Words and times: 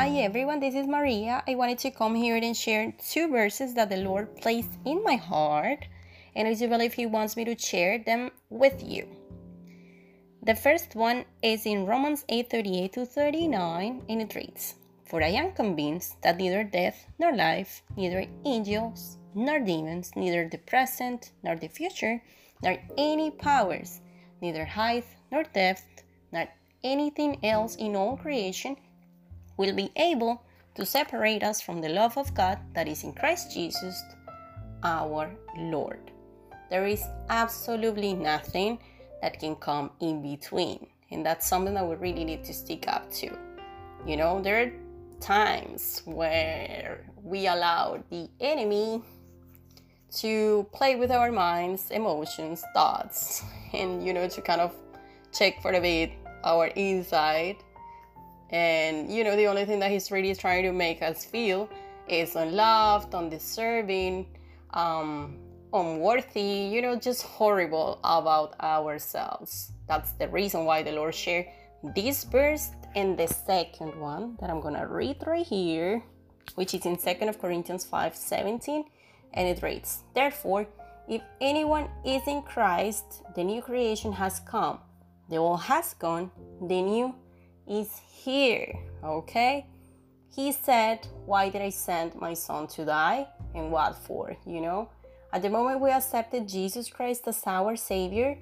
Hi 0.00 0.08
everyone, 0.20 0.60
this 0.60 0.74
is 0.74 0.86
Maria. 0.86 1.44
I 1.46 1.56
wanted 1.56 1.76
to 1.80 1.90
come 1.90 2.14
here 2.14 2.34
and 2.34 2.56
share 2.56 2.90
two 3.10 3.28
verses 3.28 3.74
that 3.74 3.90
the 3.90 3.98
Lord 3.98 4.34
placed 4.34 4.70
in 4.86 5.02
my 5.02 5.16
heart, 5.16 5.84
and 6.34 6.48
I 6.48 6.54
do 6.54 6.68
believe 6.68 6.94
He 6.94 7.04
wants 7.04 7.36
me 7.36 7.44
to 7.44 7.58
share 7.58 7.98
them 7.98 8.30
with 8.48 8.82
you. 8.82 9.06
The 10.42 10.54
first 10.54 10.94
one 10.94 11.26
is 11.42 11.66
in 11.66 11.84
Romans 11.84 12.24
8 12.30 12.48
38 12.48 12.92
to 12.94 13.04
39, 13.04 14.02
and 14.08 14.22
it 14.22 14.34
reads 14.34 14.74
For 15.04 15.22
I 15.22 15.36
am 15.36 15.52
convinced 15.52 16.22
that 16.22 16.38
neither 16.38 16.64
death 16.64 17.04
nor 17.18 17.36
life, 17.36 17.82
neither 17.94 18.24
angels 18.46 19.18
nor 19.34 19.60
demons, 19.60 20.16
neither 20.16 20.48
the 20.48 20.64
present 20.64 21.32
nor 21.42 21.56
the 21.56 21.68
future, 21.68 22.22
nor 22.62 22.78
any 22.96 23.30
powers, 23.30 24.00
neither 24.40 24.64
height 24.64 25.04
nor 25.30 25.42
depth, 25.42 26.04
nor 26.32 26.48
anything 26.82 27.36
else 27.44 27.76
in 27.76 27.94
all 27.94 28.16
creation 28.16 28.78
will 29.60 29.74
be 29.74 29.92
able 29.96 30.42
to 30.74 30.86
separate 30.86 31.42
us 31.42 31.60
from 31.60 31.82
the 31.82 31.88
love 31.90 32.16
of 32.16 32.32
God 32.32 32.58
that 32.74 32.88
is 32.88 33.04
in 33.04 33.12
Christ 33.12 33.52
Jesus 33.52 34.02
our 34.82 35.30
Lord. 35.58 36.10
There 36.70 36.86
is 36.86 37.04
absolutely 37.28 38.14
nothing 38.14 38.78
that 39.20 39.38
can 39.38 39.54
come 39.56 39.90
in 40.00 40.22
between, 40.22 40.86
and 41.10 41.26
that's 41.26 41.46
something 41.46 41.74
that 41.74 41.86
we 41.86 41.94
really 41.96 42.24
need 42.24 42.42
to 42.44 42.54
stick 42.54 42.88
up 42.88 43.12
to. 43.20 43.36
You 44.06 44.16
know, 44.16 44.40
there 44.40 44.62
are 44.62 44.72
times 45.20 46.00
where 46.06 47.04
we 47.22 47.46
allow 47.46 48.02
the 48.08 48.30
enemy 48.40 49.02
to 50.22 50.66
play 50.72 50.96
with 50.96 51.10
our 51.10 51.30
minds, 51.30 51.90
emotions, 51.90 52.64
thoughts, 52.72 53.44
and 53.74 54.06
you 54.06 54.14
know, 54.14 54.26
to 54.26 54.40
kind 54.40 54.62
of 54.62 54.74
check 55.34 55.60
for 55.60 55.72
a 55.72 55.80
bit 55.80 56.12
our 56.44 56.68
inside 56.68 57.56
and 58.50 59.10
you 59.10 59.24
know, 59.24 59.36
the 59.36 59.46
only 59.46 59.64
thing 59.64 59.78
that 59.80 59.90
he's 59.90 60.10
really 60.10 60.34
trying 60.34 60.64
to 60.64 60.72
make 60.72 61.02
us 61.02 61.24
feel 61.24 61.68
is 62.08 62.34
unloved, 62.34 63.14
undeserving, 63.14 64.26
um, 64.74 65.38
unworthy, 65.72 66.68
you 66.72 66.82
know, 66.82 66.96
just 66.96 67.22
horrible 67.22 68.00
about 68.02 68.58
ourselves. 68.60 69.72
That's 69.86 70.12
the 70.12 70.28
reason 70.28 70.64
why 70.64 70.82
the 70.82 70.92
Lord 70.92 71.14
shared 71.14 71.46
this 71.94 72.24
verse 72.24 72.70
and 72.94 73.16
the 73.16 73.28
second 73.28 73.98
one 74.00 74.36
that 74.40 74.50
I'm 74.50 74.60
gonna 74.60 74.86
read 74.86 75.22
right 75.26 75.46
here, 75.46 76.02
which 76.56 76.74
is 76.74 76.84
in 76.86 76.96
2nd 76.96 77.28
of 77.28 77.40
Corinthians 77.40 77.84
5 77.84 78.16
17, 78.16 78.84
and 79.34 79.48
it 79.48 79.62
reads, 79.62 80.02
Therefore, 80.14 80.66
if 81.08 81.22
anyone 81.40 81.88
is 82.04 82.22
in 82.26 82.42
Christ, 82.42 83.22
the 83.36 83.44
new 83.44 83.62
creation 83.62 84.12
has 84.12 84.40
come, 84.40 84.80
the 85.28 85.36
old 85.36 85.60
has 85.62 85.94
gone, 85.94 86.30
the 86.60 86.82
new 86.82 87.14
is 87.70 88.00
here, 88.12 88.76
okay? 89.04 89.66
He 90.34 90.52
said, 90.52 91.06
Why 91.24 91.48
did 91.48 91.62
I 91.62 91.70
send 91.70 92.14
my 92.16 92.34
son 92.34 92.66
to 92.68 92.84
die? 92.84 93.28
And 93.54 93.70
what 93.70 93.96
for? 93.96 94.36
You 94.44 94.60
know? 94.60 94.90
At 95.32 95.42
the 95.42 95.50
moment 95.50 95.80
we 95.80 95.90
accepted 95.90 96.48
Jesus 96.48 96.90
Christ 96.90 97.28
as 97.28 97.42
our 97.46 97.76
Savior, 97.76 98.36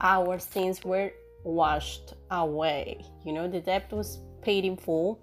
our 0.00 0.38
sins 0.38 0.84
were 0.84 1.12
washed 1.42 2.12
away. 2.30 3.02
You 3.24 3.32
know, 3.32 3.48
the 3.48 3.60
debt 3.60 3.90
was 3.90 4.18
paid 4.42 4.64
in 4.64 4.76
full. 4.76 5.20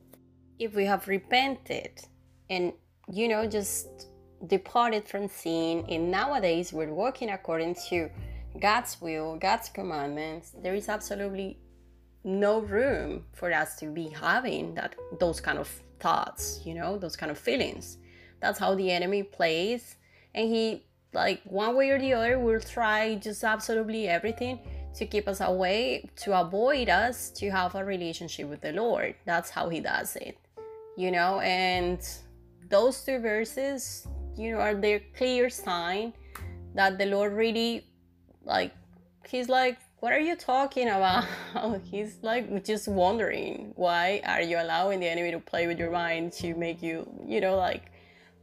If 0.58 0.74
we 0.74 0.86
have 0.86 1.08
repented 1.08 2.02
and, 2.50 2.74
you 3.12 3.28
know, 3.28 3.46
just 3.46 4.08
departed 4.48 5.08
from 5.08 5.28
sin, 5.28 5.86
and 5.90 6.10
nowadays 6.10 6.74
we're 6.74 6.94
working 6.94 7.30
according 7.30 7.76
to 7.90 8.10
God's 8.60 9.00
will, 9.00 9.38
God's 9.38 9.70
commandments, 9.70 10.54
there 10.64 10.74
is 10.74 10.90
absolutely 10.90 11.60
no 12.24 12.60
room 12.60 13.26
for 13.34 13.52
us 13.52 13.76
to 13.78 13.88
be 13.88 14.08
having 14.10 14.76
that 14.76 14.96
those 15.20 15.42
kind 15.42 15.58
of 15.58 15.68
thoughts 16.00 16.62
you 16.64 16.74
know 16.74 16.98
those 16.98 17.16
kind 17.16 17.32
of 17.32 17.38
feelings. 17.38 17.98
That's 18.40 18.58
how 18.58 18.74
the 18.74 18.90
enemy 18.90 19.22
plays. 19.22 19.98
And 20.34 20.50
he 20.50 20.86
like 21.14 21.42
one 21.44 21.76
way 21.76 21.90
or 21.90 22.00
the 22.00 22.14
other 22.14 22.40
will 22.40 22.60
try 22.60 23.16
just 23.16 23.44
absolutely 23.44 24.08
everything 24.08 24.60
to 24.96 25.06
keep 25.06 25.28
us 25.28 25.42
away 25.42 26.10
to 26.18 26.40
avoid 26.40 26.90
us 26.90 27.30
to 27.32 27.50
have 27.50 27.76
a 27.76 27.84
relationship 27.84 28.48
with 28.48 28.62
the 28.62 28.72
lord. 28.72 29.16
That's 29.26 29.50
how 29.50 29.70
he 29.70 29.80
does 29.80 30.16
it 30.16 30.38
you 30.96 31.12
know? 31.12 31.40
And 31.40 32.00
those 32.70 33.04
two 33.04 33.20
verses 33.20 34.08
you 34.38 34.52
know 34.52 34.60
are 34.60 34.74
the 34.74 35.00
clear 35.18 35.50
sign 35.50 36.14
that 36.74 36.98
the 36.98 37.06
lord 37.06 37.34
really 37.34 37.86
like 38.46 38.72
he's 39.28 39.50
like 39.50 39.78
what 40.02 40.12
are 40.12 40.20
you 40.20 40.36
talking 40.36 40.90
about? 40.90 41.26
He's 41.84 42.18
like 42.24 42.66
just 42.66 42.88
wondering 42.88 43.72
why 43.76 44.22
are 44.26 44.42
you 44.42 44.58
allowing 44.58 45.00
the 45.00 45.08
enemy 45.08 45.30
to 45.30 45.40
play 45.40 45.68
with 45.68 45.78
your 45.78 45.92
mind 45.92 46.34
to 46.42 46.56
make 46.56 46.82
you, 46.82 47.08
you 47.26 47.40
know, 47.40 47.56
like 47.56 47.92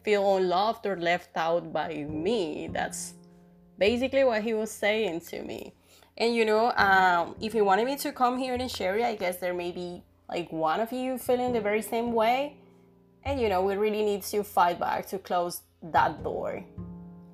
feel 0.05 0.37
unloved 0.37 0.87
or 0.87 0.97
left 0.97 1.37
out 1.37 1.73
by 1.73 2.07
me. 2.09 2.71
That's 2.73 3.15
basically 3.77 4.23
what 4.23 4.43
he 4.43 4.55
was 4.55 4.71
saying 4.71 5.23
to 5.33 5.43
me. 5.43 5.75
And 6.17 6.33
you 6.33 6.45
know, 6.45 6.73
um, 6.77 7.35
if 7.41 7.53
he 7.53 7.61
wanted 7.61 7.87
me 7.87 7.97
to 7.97 8.13
come 8.13 8.39
here 8.39 8.55
and 8.55 8.71
share 8.71 8.97
it, 8.97 9.05
I 9.05 9.17
guess 9.17 9.39
there 9.39 9.53
may 9.53 9.73
be 9.73 10.05
like 10.29 10.53
one 10.53 10.79
of 10.79 10.93
you 10.93 11.19
feeling 11.19 11.53
the 11.53 11.61
very 11.61 11.83
same 11.83 12.13
way. 12.13 12.57
And 13.25 13.41
you 13.41 13.49
know, 13.49 13.63
we 13.63 13.75
really 13.75 14.05
need 14.05 14.23
to 14.23 14.45
fight 14.45 14.79
back 14.79 15.07
to 15.09 15.19
close 15.19 15.63
that 15.83 16.23
door 16.23 16.65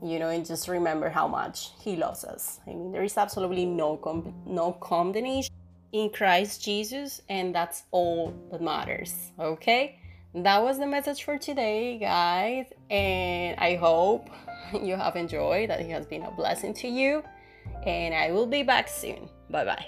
you 0.04 0.18
know, 0.18 0.28
and 0.28 0.44
just 0.44 0.68
remember 0.68 1.08
how 1.08 1.26
much 1.26 1.70
He 1.80 1.96
loves 1.96 2.24
us. 2.24 2.60
I 2.66 2.70
mean, 2.70 2.92
there 2.92 3.02
is 3.02 3.16
absolutely 3.16 3.64
no 3.64 3.98
no 4.46 4.72
condemnation 4.72 5.54
in 5.92 6.10
Christ 6.10 6.62
Jesus, 6.62 7.22
and 7.28 7.54
that's 7.54 7.84
all 7.90 8.34
that 8.50 8.60
matters. 8.60 9.32
Okay, 9.38 9.98
that 10.34 10.62
was 10.62 10.78
the 10.78 10.86
message 10.86 11.24
for 11.24 11.38
today, 11.38 11.98
guys, 11.98 12.66
and 12.90 13.58
I 13.58 13.76
hope 13.76 14.28
you 14.82 14.96
have 14.96 15.16
enjoyed. 15.16 15.70
That 15.70 15.80
it 15.80 15.90
has 15.90 16.06
been 16.06 16.22
a 16.22 16.30
blessing 16.30 16.74
to 16.74 16.88
you, 16.88 17.22
and 17.86 18.14
I 18.14 18.30
will 18.30 18.46
be 18.46 18.62
back 18.62 18.88
soon. 18.88 19.30
Bye 19.48 19.64
bye. 19.64 19.86